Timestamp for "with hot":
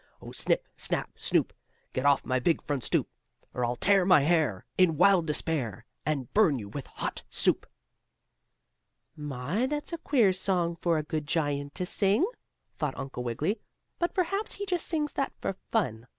6.69-7.21